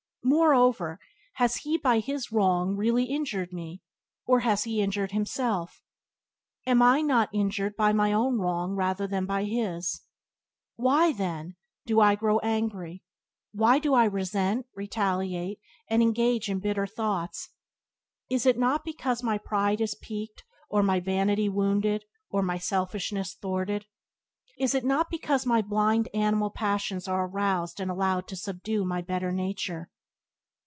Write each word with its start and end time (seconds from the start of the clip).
Moreover, 0.23 0.99
has 1.33 1.57
he 1.57 1.77
by 1.79 1.97
his 1.99 2.31
wrong 2.31 2.75
really 2.77 3.05
injured 3.05 3.51
me, 3.51 3.81
or 4.25 4.41
has 4.41 4.63
he 4.65 4.79
injured 4.79 5.11
himself? 5.11 5.81
Am 6.65 6.81
I 6.81 7.01
not 7.01 7.29
injured 7.33 7.75
by 7.75 7.91
my 7.91 8.13
own 8.13 8.37
wrong 8.37 8.75
rather 8.75 9.07
than 9.07 9.25
by 9.25 9.43
his? 9.45 10.01
Why, 10.75 11.11
then, 11.11 11.55
do 11.87 11.99
I 11.99 12.13
grow 12.15 12.37
angry? 12.39 13.03
why 13.51 13.79
do 13.79 13.93
I 13.95 14.05
resent, 14.05 14.67
retaliate, 14.75 15.59
and 15.89 16.01
engage 16.03 16.49
in 16.49 16.59
bitter 16.59 16.85
thoughts? 16.87 17.49
Is 18.29 18.45
it 18.45 18.59
not 18.59 18.85
because 18.85 19.23
my 19.23 19.37
pride 19.39 19.81
is 19.81 19.95
piqued 19.95 20.43
or 20.69 20.83
my 20.83 20.99
vanity 20.99 21.49
wounded 21.49 22.05
or 22.29 22.41
my 22.43 22.59
selfishness 22.59 23.33
thwarted? 23.33 23.85
Is 24.59 24.75
not 24.83 25.09
because 25.09 25.47
my 25.47 25.61
blind 25.63 26.07
animal 26.13 26.51
passions 26.51 27.07
are 27.07 27.25
aroused 27.25 27.79
and 27.81 27.89
allowed 27.91 28.27
to 28.27 28.35
subdue 28.37 28.85
my 28.85 29.01
better 29.01 29.31
nature? 29.31 29.89